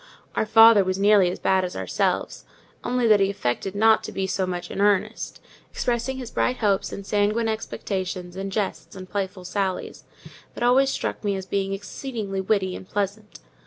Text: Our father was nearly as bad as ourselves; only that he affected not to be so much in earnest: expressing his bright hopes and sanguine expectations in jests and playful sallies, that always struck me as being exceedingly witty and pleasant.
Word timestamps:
Our 0.35 0.47
father 0.47 0.83
was 0.83 0.97
nearly 0.97 1.29
as 1.29 1.37
bad 1.37 1.63
as 1.63 1.75
ourselves; 1.75 2.43
only 2.83 3.05
that 3.05 3.19
he 3.19 3.29
affected 3.29 3.75
not 3.75 4.03
to 4.05 4.11
be 4.11 4.25
so 4.25 4.47
much 4.47 4.71
in 4.71 4.81
earnest: 4.81 5.39
expressing 5.69 6.17
his 6.17 6.31
bright 6.31 6.57
hopes 6.57 6.91
and 6.91 7.05
sanguine 7.05 7.47
expectations 7.47 8.35
in 8.35 8.49
jests 8.49 8.95
and 8.95 9.07
playful 9.07 9.45
sallies, 9.45 10.03
that 10.55 10.63
always 10.63 10.89
struck 10.89 11.23
me 11.23 11.35
as 11.35 11.45
being 11.45 11.71
exceedingly 11.73 12.41
witty 12.41 12.75
and 12.75 12.89
pleasant. 12.89 13.41